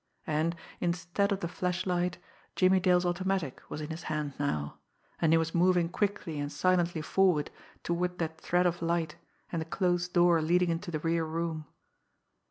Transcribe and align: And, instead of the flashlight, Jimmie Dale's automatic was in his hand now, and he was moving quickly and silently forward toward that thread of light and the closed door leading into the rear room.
And, 0.25 0.55
instead 0.79 1.31
of 1.31 1.41
the 1.41 1.47
flashlight, 1.47 2.17
Jimmie 2.55 2.79
Dale's 2.79 3.05
automatic 3.05 3.61
was 3.69 3.81
in 3.81 3.91
his 3.91 4.01
hand 4.09 4.33
now, 4.39 4.79
and 5.21 5.31
he 5.31 5.37
was 5.37 5.53
moving 5.53 5.89
quickly 5.89 6.39
and 6.39 6.51
silently 6.51 7.03
forward 7.03 7.51
toward 7.83 8.17
that 8.17 8.41
thread 8.41 8.65
of 8.65 8.81
light 8.81 9.17
and 9.51 9.61
the 9.61 9.65
closed 9.67 10.11
door 10.11 10.41
leading 10.41 10.71
into 10.71 10.89
the 10.89 10.97
rear 10.97 11.23
room. 11.23 11.67